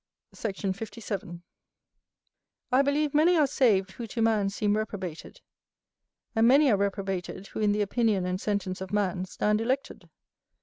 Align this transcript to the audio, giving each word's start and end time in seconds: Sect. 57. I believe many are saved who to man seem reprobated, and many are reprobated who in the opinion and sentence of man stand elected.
Sect. 0.33 0.61
57. 0.63 1.43
I 2.71 2.81
believe 2.81 3.13
many 3.13 3.37
are 3.37 3.45
saved 3.45 3.91
who 3.91 4.07
to 4.07 4.19
man 4.19 4.49
seem 4.49 4.75
reprobated, 4.75 5.41
and 6.35 6.47
many 6.47 6.71
are 6.71 6.75
reprobated 6.77 7.45
who 7.49 7.59
in 7.59 7.71
the 7.71 7.83
opinion 7.83 8.25
and 8.25 8.41
sentence 8.41 8.81
of 8.81 8.91
man 8.91 9.25
stand 9.25 9.61
elected. 9.61 10.09